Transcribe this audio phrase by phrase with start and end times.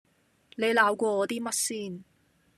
[0.55, 2.03] 你鬧過我啲乜先